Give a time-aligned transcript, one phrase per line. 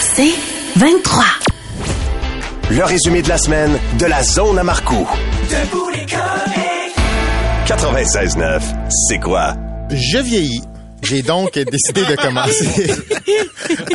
[0.00, 0.32] C'est
[0.76, 1.24] 23.
[2.70, 5.08] Le résumé de la semaine de la zone à Marcoux.
[5.48, 6.96] Debout les comiques.
[7.66, 8.60] 96.9,
[9.08, 9.54] c'est quoi?
[9.90, 10.62] Je vieillis.
[11.02, 12.90] J'ai donc décidé de commencer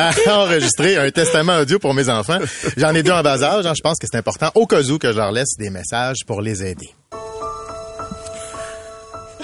[0.00, 0.10] à
[0.40, 2.38] enregistrer un testament audio pour mes enfants.
[2.76, 3.66] J'en ai deux en bas âge.
[3.66, 3.72] hein.
[3.76, 6.40] Je pense que c'est important, au cas où, que je leur laisse des messages pour
[6.42, 6.90] les aider.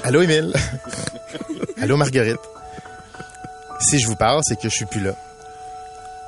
[0.02, 0.52] Allô, Émile?
[1.80, 2.40] Allô, Marguerite?
[3.80, 5.12] Si je vous parle, c'est que je suis plus là.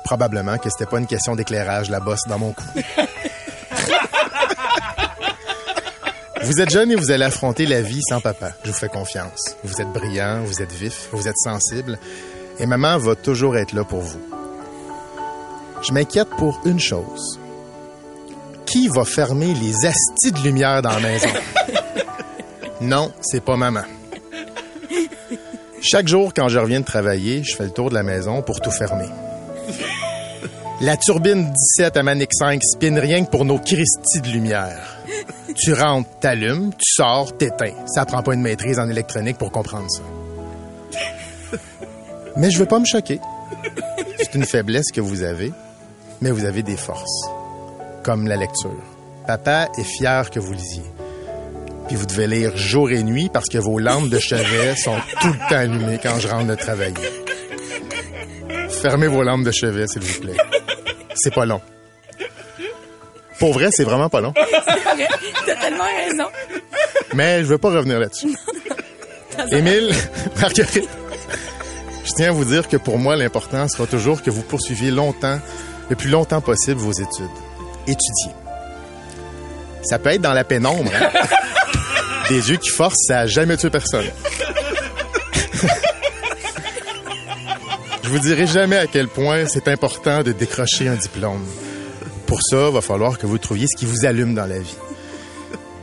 [0.05, 2.63] Probablement que c'était pas une question d'éclairage, la bosse dans mon cou.
[6.43, 8.51] Vous êtes jeune et vous allez affronter la vie sans papa.
[8.63, 9.55] Je vous fais confiance.
[9.63, 11.97] Vous êtes brillant, vous êtes vif, vous êtes sensible.
[12.59, 14.21] Et maman va toujours être là pour vous.
[15.81, 17.39] Je m'inquiète pour une chose.
[18.67, 21.29] Qui va fermer les astis de lumière dans la maison?
[22.81, 23.83] Non, c'est pas maman.
[25.81, 28.59] Chaque jour, quand je reviens de travailler, je fais le tour de la maison pour
[28.59, 29.07] tout fermer.
[30.81, 34.97] La turbine 17 à Manic 5 spin rien que pour nos Christie de lumière.
[35.55, 37.75] Tu rentres, t'allumes, tu sors, t'éteins.
[37.87, 40.01] Ça prend pas une maîtrise en électronique pour comprendre ça.
[42.35, 43.21] Mais je veux pas me choquer.
[44.17, 45.53] C'est une faiblesse que vous avez,
[46.19, 47.29] mais vous avez des forces.
[48.03, 48.83] Comme la lecture.
[49.25, 50.83] Papa est fier que vous lisiez.
[51.87, 55.27] Puis vous devez lire jour et nuit parce que vos lampes de chevet sont tout
[55.27, 56.93] le temps allumées quand je rentre de travailler.
[58.81, 60.37] Fermez vos lampes de chevet, s'il vous plaît.
[61.15, 61.61] C'est pas long.
[63.39, 64.33] Pour vrai, c'est vraiment pas long.
[65.45, 66.25] T'as tellement raison.
[67.13, 68.35] Mais je veux pas revenir là-dessus.
[69.51, 69.93] Émile,
[70.41, 70.89] Marguerite,
[72.05, 75.39] je tiens à vous dire que pour moi, l'important sera toujours que vous poursuiviez longtemps,
[75.89, 77.29] le plus longtemps possible, vos études.
[77.87, 78.31] Étudiez.
[79.83, 80.89] Ça peut être dans la pénombre.
[80.95, 81.09] hein.
[82.29, 84.05] Des yeux qui forcent, ça a jamais tué personne.
[88.05, 91.43] Je vous dirai jamais à quel point c'est important de décrocher un diplôme.
[92.27, 94.75] Pour ça, va falloir que vous trouviez ce qui vous allume dans la vie.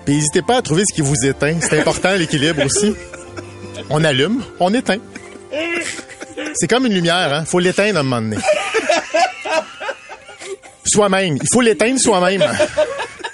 [0.04, 1.56] Puis n'hésitez pas à trouver ce qui vous éteint.
[1.60, 2.94] C'est important l'équilibre aussi.
[3.90, 5.00] On allume, on éteint.
[6.54, 7.44] C'est comme une lumière, hein.
[7.44, 8.36] Faut l'éteindre à un moment donné.
[10.86, 11.38] Soi-même.
[11.42, 12.44] Il faut l'éteindre soi-même.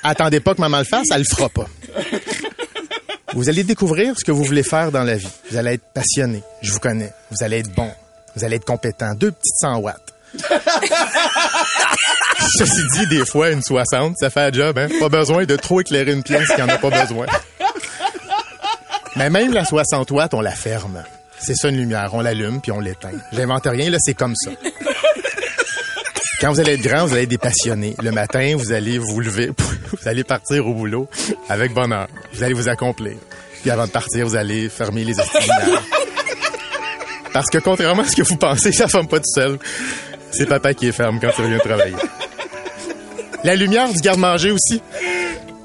[0.03, 1.67] Attendez pas que maman le fasse, elle le fera pas.
[3.35, 5.29] Vous allez découvrir ce que vous voulez faire dans la vie.
[5.51, 6.43] Vous allez être passionné.
[6.63, 7.13] Je vous connais.
[7.31, 7.91] Vous allez être bon.
[8.39, 9.15] Vous allez être compétent.
[9.15, 10.15] Deux petites 100 watts.
[12.59, 14.87] Ceci dit, des fois, une 60, ça fait un job, hein?
[15.01, 17.27] Pas besoin de trop éclairer une pièce qui en a pas besoin.
[19.17, 21.03] Mais même la 60 watts, on la ferme.
[21.41, 22.11] C'est ça une lumière.
[22.13, 23.11] On l'allume puis on l'éteint.
[23.33, 24.53] J'invente rien, là, c'est comme ça.
[26.41, 27.97] Quand vous allez être grand, vous allez être des passionnés.
[28.01, 29.51] Le matin, vous allez vous lever,
[30.01, 31.09] vous allez partir au boulot
[31.49, 32.07] avec bonheur.
[32.35, 33.17] Vous allez vous accomplir.
[33.63, 35.83] Puis avant de partir, vous allez fermer les lumières.
[37.33, 39.59] Parce que contrairement à ce que vous pensez, ça ferme pas tout seul.
[40.31, 41.97] C'est papa qui est ferme quand tu reviens travailler.
[43.45, 44.83] La lumière du garde-manger aussi.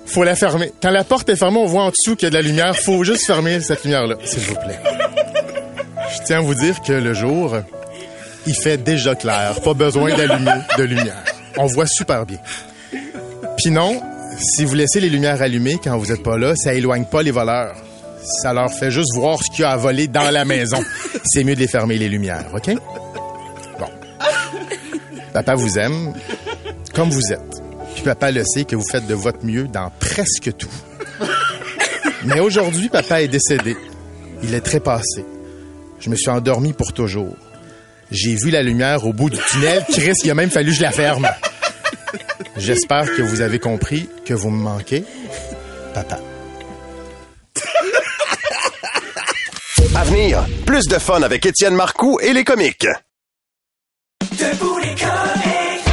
[0.05, 0.71] Faut la fermer.
[0.81, 2.75] Quand la porte est fermée, on voit en dessous qu'il y a de la lumière.
[2.75, 4.79] Faut juste fermer cette lumière-là, s'il vous plaît.
[6.15, 7.57] Je tiens à vous dire que le jour,
[8.45, 9.59] il fait déjà clair.
[9.63, 11.23] Pas besoin d'allumer de lumière.
[11.57, 12.37] On voit super bien.
[13.57, 14.01] Puis non,
[14.37, 17.31] si vous laissez les lumières allumées quand vous n'êtes pas là, ça éloigne pas les
[17.31, 17.75] voleurs.
[18.23, 20.83] Ça leur fait juste voir ce qu'il y a à voler dans la maison.
[21.25, 22.71] C'est mieux de les fermer les lumières, OK?
[23.79, 23.89] Bon.
[25.33, 26.13] Papa vous aime
[26.93, 27.61] comme vous êtes.
[27.95, 30.69] Puis papa le sait que vous faites de votre mieux dans presque tout.
[32.25, 33.75] Mais aujourd'hui, papa est décédé.
[34.41, 35.25] Il est trépassé.
[35.99, 37.35] Je me suis endormi pour toujours.
[38.11, 39.83] J'ai vu la lumière au bout du tunnel.
[39.91, 41.27] Chris, il a même fallu que je la ferme.
[42.57, 45.03] J'espère que vous avez compris que vous me manquez.
[45.93, 46.19] Papa.
[50.67, 52.85] Plus de fun avec Étienne Marcoux et les comiques.
[54.21, 55.87] Debout les comiques.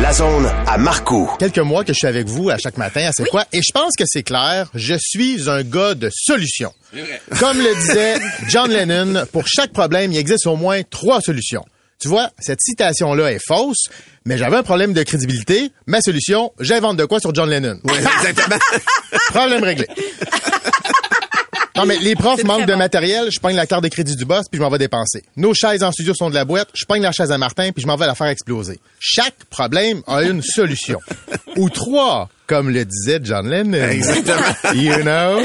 [0.00, 1.28] La zone à Marcoux.
[1.40, 3.44] Quelques mois que je suis avec vous à chaque matin, à c'est quoi?
[3.52, 6.72] Et je pense que c'est clair, je suis un gars de solutions.
[7.40, 11.64] Comme le disait John Lennon, pour chaque problème, il existe au moins trois solutions.
[12.00, 13.86] Tu vois, cette citation-là est fausse,
[14.24, 15.72] mais j'avais un problème de crédibilité.
[15.86, 17.80] Ma solution, j'invente de quoi sur John Lennon.
[17.88, 18.58] Exactement.
[19.30, 19.88] Problème réglé.
[21.76, 24.46] Non, mais les profs manquent de matériel, je pogne la carte de crédit du boss,
[24.50, 25.22] puis je m'en vais dépenser.
[25.36, 27.82] Nos chaises en studio sont de la boîte, je pogne la chaise à Martin, puis
[27.82, 28.80] je m'en vais la faire exploser.
[28.98, 31.00] Chaque problème a une solution.
[31.56, 33.74] Ou trois, comme le disait John Lennon.
[33.90, 34.72] Exactement.
[34.74, 35.40] You know,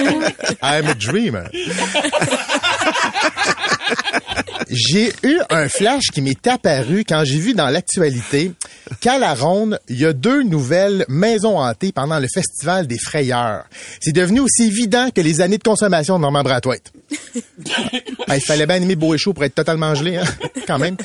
[0.61, 1.49] I'm a dreamer.
[4.71, 8.53] J'ai eu un flash qui m'est apparu quand j'ai vu dans l'actualité
[9.01, 13.65] qu'à la Ronde, il y a deux nouvelles maisons hantées pendant le Festival des Frayeurs.
[13.99, 16.91] C'est devenu aussi évident que les années de consommation de Norman Brathwaite.
[18.27, 20.23] Ah, il fallait bien aimer beau et chaud pour être totalement gelé, hein,
[20.67, 20.95] quand même.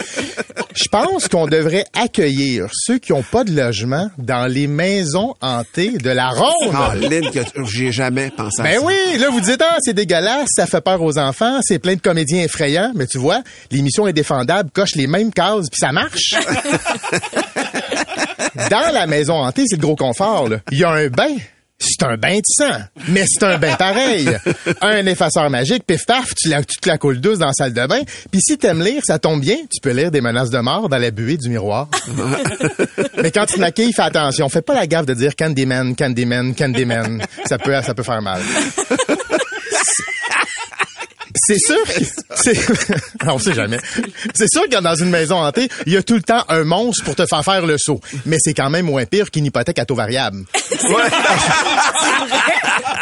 [0.76, 5.92] Je pense qu'on devrait accueillir ceux qui ont pas de logement dans les maisons hantées
[5.96, 6.74] de la ronde.
[6.74, 8.84] Ah, Lynn, que j'y ai jamais pensé à Ben ça.
[8.84, 12.00] oui, là vous dites ah c'est dégueulasse, ça fait peur aux enfants, c'est plein de
[12.00, 16.34] comédiens effrayants, mais tu vois, l'émission est défendable, coche les mêmes cases puis ça marche.
[18.70, 20.58] Dans la maison hantée, c'est le gros confort là.
[20.70, 21.34] Il y a un bain.
[21.78, 22.78] C'est un bain de sang,
[23.08, 24.30] mais c'est un bain pareil.
[24.80, 27.74] Un effaceur magique, pif paf, tu, la, tu te la coules douce dans la salle
[27.74, 28.00] de bain.
[28.30, 30.96] Puis si t'aimes lire, ça tombe bien, tu peux lire des menaces de mort dans
[30.96, 31.88] la buée du miroir.
[33.22, 34.48] mais quand tu maquilles, fais attention.
[34.48, 37.22] Fais pas la gaffe de dire Candyman, Candyman, Candyman.
[37.44, 38.40] Ça peut, ça peut faire mal.
[41.36, 42.04] C'est sûr, que-
[42.36, 42.58] c'est,
[43.26, 43.78] on sait jamais.
[44.34, 47.04] C'est sûr que dans une maison hantée, il y a tout le temps un monstre
[47.04, 48.00] pour te faire faire le saut.
[48.24, 50.44] Mais c'est quand même moins pire qu'une hypothèque à taux variable.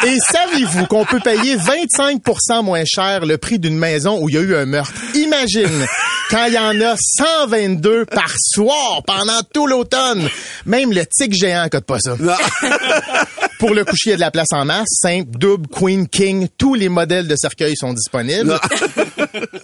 [0.05, 4.37] Et savez-vous qu'on peut payer 25% moins cher le prix d'une maison où il y
[4.37, 4.91] a eu un meurtre?
[5.15, 5.85] Imagine
[6.29, 10.29] quand il y en a 122 par soir pendant tout l'automne.
[10.65, 12.15] Même le tic géant cote pas ça.
[13.65, 14.89] Pour le coucher, il y a de la place en masse.
[14.91, 16.47] Simple, double, queen, king.
[16.55, 18.59] Tous les modèles de cercueil sont disponibles.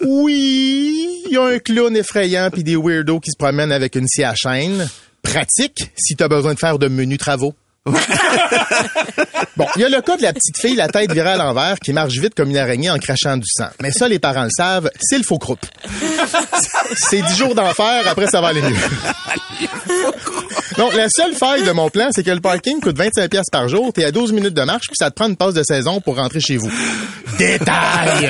[0.03, 4.07] Oui, il y a un clown effrayant puis des weirdos qui se promènent avec une
[4.07, 4.89] scie à chaîne.
[5.21, 7.53] Pratique si tu as besoin de faire de menus travaux.
[7.85, 11.79] Bon, il y a le cas de la petite fille, la tête virée à l'envers,
[11.79, 13.69] qui marche vite comme une araignée en crachant du sang.
[13.81, 15.65] Mais ça, les parents le savent, c'est le faux croupe.
[16.97, 18.75] C'est dix jours d'enfer, après ça va aller mieux.
[20.77, 23.67] Donc, la seule faille de mon plan, c'est que le parking coûte 25 pièces par
[23.67, 26.01] jour, t'es à 12 minutes de marche, puis ça te prend une passe de saison
[26.01, 26.71] pour rentrer chez vous.
[27.37, 28.29] Détail!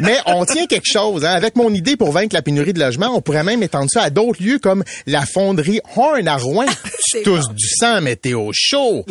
[0.00, 1.24] Mais on tient quelque chose.
[1.24, 1.32] Hein.
[1.32, 4.10] Avec mon idée pour vaincre la pénurie de logements, on pourrait même étendre ça à
[4.10, 6.66] d'autres lieux comme la fonderie Horn à Rouen.
[7.12, 9.04] Tu tousses du sang, mais t'es au chaud.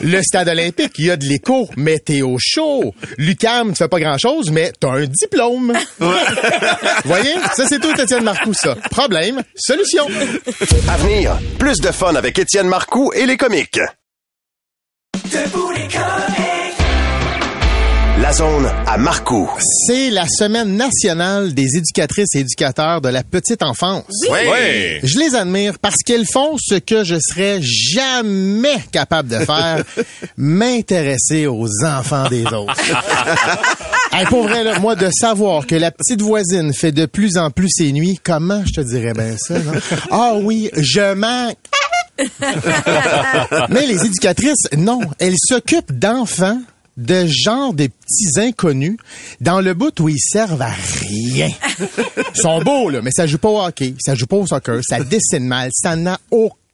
[0.00, 2.94] Le stade olympique, il y a de l'écho, mais t'es au chaud.
[3.18, 5.72] Lucam, tu fais pas grand-chose, mais t'as un diplôme.
[7.04, 7.34] Voyez?
[7.54, 8.76] Ça, c'est tout, Étienne Marcoux, ça.
[8.90, 10.06] Problème, solution.
[10.88, 13.78] À venir, plus de fun avec Étienne Marcoux et les comiques.
[15.30, 16.80] Debout les comiques.
[18.22, 19.50] La zone à Marcoux.
[19.86, 24.04] C'est la semaine nationale des éducatrices et éducateurs de la petite enfance.
[24.30, 25.00] Oui.
[25.02, 29.84] Je les admire parce qu'elles font ce que je serais jamais capable de faire,
[30.38, 32.74] m'intéresser aux enfants des autres.
[34.20, 37.50] Hey, pour vrai, là, moi, de savoir que la petite voisine fait de plus en
[37.50, 39.58] plus ses nuits, comment je te dirais bien ça?
[39.58, 39.72] non?
[40.10, 41.56] Ah oui, je manque.
[43.70, 46.60] Mais les éducatrices, non, elles s'occupent d'enfants
[46.98, 48.98] de genre des petits inconnus
[49.40, 51.48] dans le bout où ils servent à rien.
[52.34, 54.80] Ils sont beaux, là, mais ça joue pas au hockey, ça joue pas au soccer,
[54.86, 56.20] ça dessine mal, ça n'a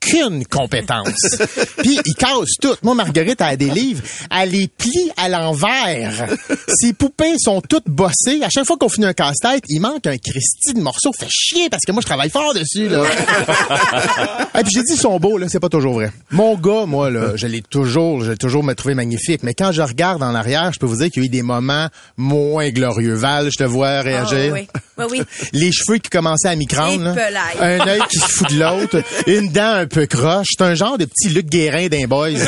[0.06, 1.36] aucune compétence.
[1.78, 2.74] Puis ils cassent tout.
[2.82, 6.26] Moi, Marguerite a des livres, elle les plie à l'envers.
[6.68, 8.42] Ses poupées sont toutes bossées.
[8.42, 11.12] À chaque fois qu'on finit un casse-tête, il manque un Christy de morceau.
[11.12, 13.04] Fait chier parce que moi, je travaille fort dessus, là.
[14.58, 16.12] Et puis j'ai dit ils sont beaux, là, c'est pas toujours vrai.
[16.30, 19.42] Mon gars, moi, là, je l'ai toujours, je l'ai toujours me trouvé magnifique.
[19.42, 21.42] Mais quand je regarde en arrière, je peux vous dire qu'il y a eu des
[21.42, 23.14] moments moins glorieux.
[23.14, 24.52] Val, je te vois réagir.
[24.52, 25.22] Ah, oui, oui, oui.
[25.52, 26.56] Les cheveux qui commençaient à.
[26.56, 27.58] Épelaille.
[27.60, 30.46] un œil qui se fout de l'autre, une dent un peu croche.
[30.56, 32.30] C'est un genre de petit Luc Guérin d'un boys.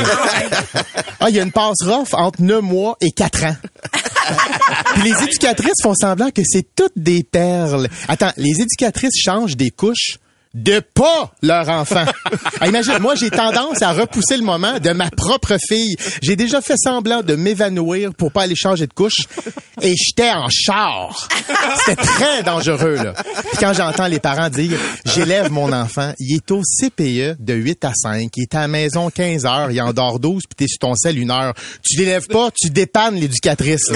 [1.20, 3.56] Ah, il y a une passe rough entre 9 mois et 4 ans.
[4.94, 7.88] Puis les éducatrices font semblant que c'est toutes des perles.
[8.06, 10.19] Attends, les éducatrices changent des couches
[10.55, 12.05] de pas leur enfant.
[12.61, 15.95] Ah, imagine, moi, j'ai tendance à repousser le moment de ma propre fille.
[16.23, 19.28] J'ai déjà fait semblant de m'évanouir pour pas aller changer de couche
[19.81, 21.28] et j'étais en char.
[21.78, 23.12] C'était très dangereux, là.
[23.12, 27.85] Puis quand j'entends les parents dire, j'élève mon enfant, il est au CPE de 8
[27.85, 30.69] à 5, il est à la maison 15 heures, il en dort 12 puis t'es
[30.69, 31.55] sur ton sel une heure.
[31.83, 33.93] Tu l'élèves pas, tu dépannes l'éducatrice.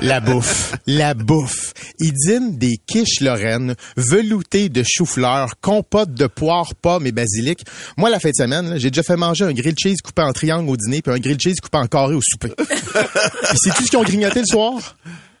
[0.00, 0.72] La bouffe.
[0.86, 1.72] La bouffe.
[1.98, 7.64] Il dîne des quiches lorraines, veloutées de chou-fleur, compote de poire, pommes et basilic.
[7.96, 10.68] Moi, la fin de semaine, j'ai déjà fait manger un grilled cheese coupé en triangle
[10.68, 12.52] au dîner puis un grilled cheese coupé en carré au souper.
[13.54, 14.96] C'est tout ce qu'ils ont grignoté le soir?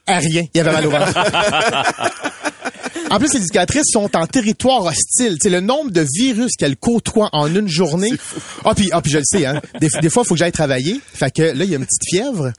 [0.06, 0.44] À rien.
[0.54, 1.12] Il y avait mal au ventre.
[3.10, 5.36] En plus, les éducatrices sont en territoire hostile.
[5.40, 8.10] C'est le nombre de virus qu'elles côtoient en une journée.
[8.64, 9.60] Ah puis, ah puis je le sais, hein.
[9.80, 11.00] Des, des fois, il faut que j'aille travailler.
[11.12, 12.52] Fait que là, il y a une petite fièvre.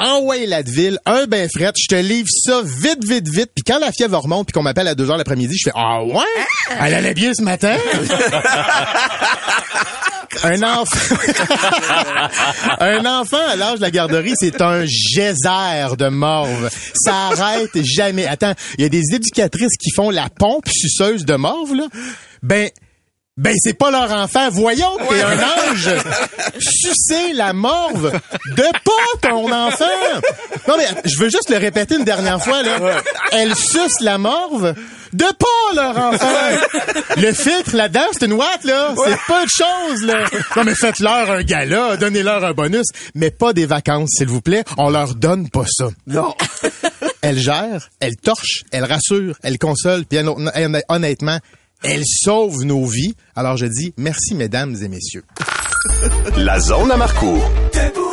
[0.00, 3.50] Envoyez la ville, un bain fret, je te livre ça vite, vite, vite.
[3.54, 6.02] Puis quand la fièvre remonte puis qu'on m'appelle à 2 heures l'après-midi, je fais Ah
[6.02, 6.24] ouais?
[6.80, 7.76] Elle allait bien ce matin?
[10.42, 11.16] un enfant.
[12.80, 16.70] un enfant à l'âge de la garderie, c'est un geyser de morve.
[16.94, 18.26] Ça arrête jamais.
[18.26, 21.88] Attends, il y a des éducatrices qui font la pompe suceuse de morve, là.
[22.42, 22.70] Ben,
[23.42, 24.50] Ben, c'est pas leur enfant.
[24.50, 25.88] Voyons t'es un ange.
[26.58, 28.12] Sucer la morve
[28.56, 29.84] de pas ton enfant.
[30.68, 33.00] Non, mais je veux juste le répéter une dernière fois, là.
[33.32, 34.74] Elle suce la morve
[35.14, 36.60] de pas leur enfant.
[37.16, 38.94] Le filtre là-dedans, c'est une ouate, là.
[39.04, 40.24] C'est pas de chose, là.
[40.56, 44.64] Non, mais faites-leur un gala, donnez-leur un bonus, mais pas des vacances, s'il vous plaît.
[44.76, 45.88] On leur donne pas ça.
[46.06, 46.34] Non.
[47.22, 51.38] Elle gère, elle torche, elle rassure, elle console, puis hon- hon- honnêtement,
[51.82, 53.14] elle sauve nos vies.
[53.36, 55.24] Alors je dis merci, mesdames et messieurs.
[56.36, 57.38] La zone à.
[57.72, 58.09] Debout comiques.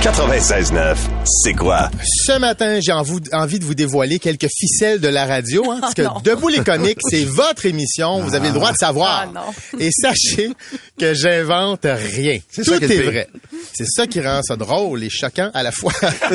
[0.00, 1.90] 96.9, c'est quoi?
[2.02, 6.00] Ce matin, j'ai envie de vous dévoiler quelques ficelles de la radio, hein, parce que
[6.02, 6.20] Oh non.
[6.24, 9.26] Debout les comiques, c'est votre émission, vous avez le droit de savoir.
[9.26, 9.78] Ah non.
[9.78, 10.52] Et sachez
[10.98, 12.38] que j'invente rien.
[12.50, 13.28] C'est Tout ça qui est vrai.
[13.74, 15.92] C'est ça qui rend ça drôle et choquant à la fois.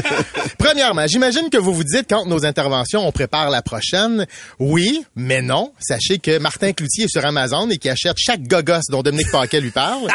[0.60, 4.28] Premièrement, j'imagine que vous vous dites quand nos interventions, on prépare la prochaine.
[4.60, 5.74] Oui, mais non.
[5.80, 9.60] Sachez que Martin Cloutier est sur Amazon et qu'il achète chaque gogos dont Dominique Paquet
[9.60, 10.08] lui parle.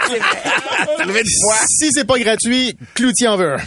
[1.69, 3.57] Si c'est pas gratuit, Cloutier en veut.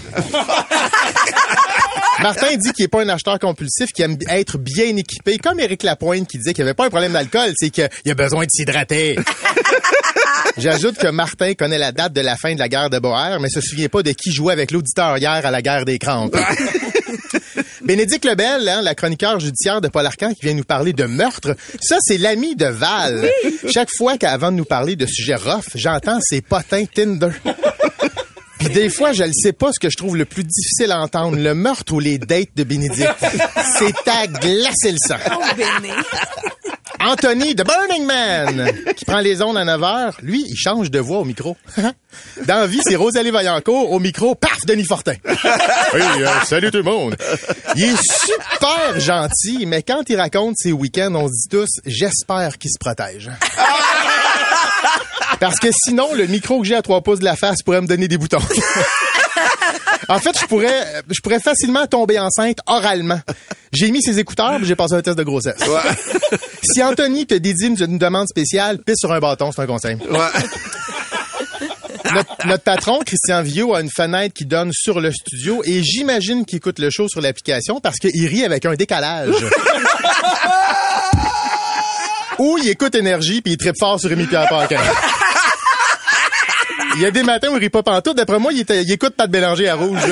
[2.22, 5.84] Martin dit qu'il est pas un acheteur compulsif, qu'il aime être bien équipé, comme Éric
[5.84, 9.17] Lapointe qui disait qu'il avait pas un problème d'alcool, c'est qu'il a besoin de s'hydrater.
[10.58, 13.50] J'ajoute que Martin connaît la date de la fin de la guerre de Boer, mais
[13.50, 16.38] se souvient pas de qui jouait avec l'auditeur hier à la guerre des crampes.
[17.83, 21.55] Bénédicte Lebel, hein, la chroniqueur judiciaire de Paul Arcan qui vient nous parler de meurtre,
[21.81, 23.29] ça c'est l'ami de Val.
[23.71, 27.29] Chaque fois qu'avant de nous parler de sujets rough, j'entends ses potins Tinder.
[28.59, 31.01] Puis des fois, je ne sais pas ce que je trouve le plus difficile à
[31.01, 33.09] entendre, le meurtre ou les dates de Bénédicte.
[33.77, 35.17] C'est à glacer le sang.
[35.31, 35.93] Oh, Béné.
[37.05, 41.00] Anthony, The Burning Man, qui prend les ondes à 9 heures, lui, il change de
[41.00, 41.57] voix au micro.
[42.45, 45.15] Dans la vie, c'est Rosalie Vaillancourt, au micro, paf, Denis Fortin.
[45.93, 47.15] Oui, euh, salut tout le monde.
[47.75, 52.57] Il est super gentil, mais quand il raconte ses week-ends, on se dit tous, j'espère
[52.57, 53.29] qu'il se protège.
[55.39, 57.88] Parce que sinon, le micro que j'ai à trois pouces de la face pourrait me
[57.88, 58.39] donner des boutons.
[60.10, 63.19] En fait, je pourrais, je pourrais facilement tomber enceinte oralement.
[63.72, 65.60] J'ai mis ses écouteurs, j'ai passé un test de grossesse.
[66.63, 69.98] Si Anthony te dédie une, une demande spéciale, pisse sur un bâton, c'est un conseil.
[70.10, 70.19] Ouais.
[72.13, 76.45] Notre, notre patron, Christian Viau, a une fenêtre qui donne sur le studio et j'imagine
[76.45, 79.36] qu'il écoute le show sur l'application parce qu'il rit avec un décalage.
[82.39, 84.79] Ou il écoute énergie puis il tripe fort sur Rémi Pierre Paquin.
[86.95, 88.15] Il y a des matins où il rit pas pantoute.
[88.17, 90.00] D'après moi, il, était- il écoute pas de Bélanger à rouge.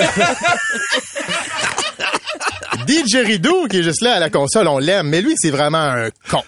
[2.87, 5.77] DJ Rideau, qui est juste là à la console, on l'aime, mais lui, c'est vraiment
[5.77, 6.41] un con.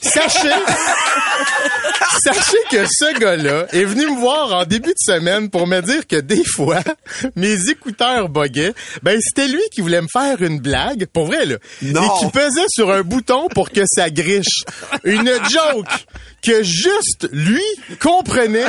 [0.00, 0.48] Sachez,
[2.24, 6.06] sachez que ce gars-là est venu me voir en début de semaine pour me dire
[6.06, 6.80] que des fois,
[7.36, 8.74] mes écouteurs buguaient.
[9.02, 11.56] Ben, c'était lui qui voulait me faire une blague, pour vrai, là.
[11.82, 12.02] Non.
[12.02, 14.64] Et qui pesait sur un bouton pour que ça griche.
[15.04, 16.06] Une joke
[16.42, 17.62] que juste lui
[18.00, 18.66] comprenait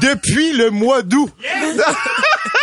[0.00, 1.30] depuis le mois d'août.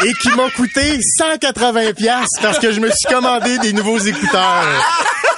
[0.05, 4.63] Et qui m'a coûté 180 pièces parce que je me suis commandé des nouveaux écouteurs.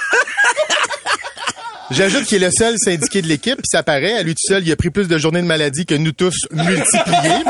[1.90, 4.66] J'ajoute qu'il est le seul syndiqué de l'équipe, puis ça paraît, à lui tout seul,
[4.66, 7.44] il a pris plus de journées de maladie que nous tous multipliés.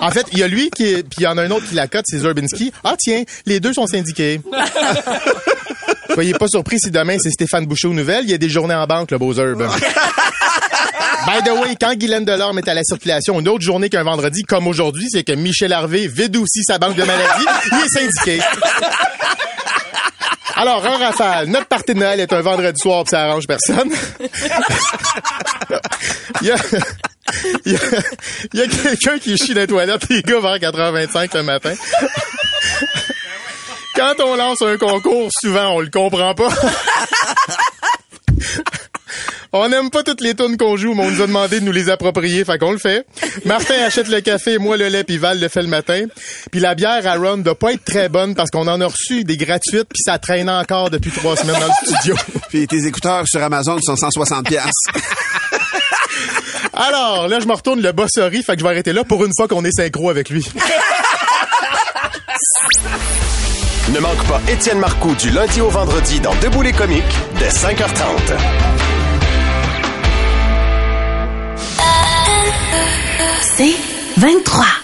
[0.00, 1.66] En fait, il y a lui qui est, puis il y en a un autre
[1.68, 2.72] qui la cote, c'est Zurbinski.
[2.84, 4.40] Ah tiens, les deux sont syndiqués.
[6.14, 8.74] Soyez pas surpris si demain c'est Stéphane Boucher aux nouvelles, il y a des journées
[8.74, 9.58] en banque, le beau Zurb.
[11.26, 14.42] By the way, quand Guylaine Delorme est à la circulation une autre journée qu'un vendredi,
[14.44, 18.40] comme aujourd'hui, c'est que Michel Harvey vide aussi sa banque de maladie, il est syndiqué.
[20.60, 23.92] Alors, un rafale, notre partie de Noël est un vendredi soir pis ça arrange personne.
[26.40, 26.58] il y a, a,
[28.64, 31.74] a quelqu'un qui chie dans les toilettes, les gars, vers 4h25 le matin.
[33.94, 36.48] Quand on lance un concours, souvent, on le comprend pas.
[39.52, 41.72] On n'aime pas toutes les tunes qu'on joue, mais on nous a demandé de nous
[41.72, 43.06] les approprier, fait qu'on le fait.
[43.46, 46.04] Martin achète le café, moi le lait, puis Val le fait le matin.
[46.50, 49.24] Puis la bière à Ron doit pas être très bonne parce qu'on en a reçu
[49.24, 52.14] des gratuites, puis ça traîne encore depuis trois semaines dans le studio.
[52.50, 54.62] Puis tes écouteurs sur Amazon sont 160 pièces.
[56.72, 59.32] Alors, là, je me retourne le bosserie, fait que je vais arrêter là pour une
[59.36, 60.46] fois qu'on est synchro avec lui.
[63.92, 67.02] Ne manque pas Étienne Marcoux du lundi au vendredi dans Debout les comiques
[67.38, 68.77] dès 5h30.
[73.58, 73.74] C'est
[74.18, 74.77] 23.